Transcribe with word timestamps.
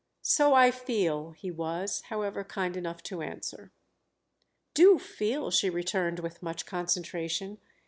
"So 0.23 0.55
I 0.55 0.71
feel!" 0.71 1.29
he 1.37 1.51
was, 1.51 2.01
however, 2.09 2.43
kind 2.43 2.75
enough 2.75 3.03
to 3.03 3.21
answer. 3.21 3.71
"Do 4.73 4.97
feel!" 4.97 5.51
she 5.51 5.69
returned 5.69 6.21
with 6.21 6.41
much 6.41 6.65
concentration. 6.65 7.59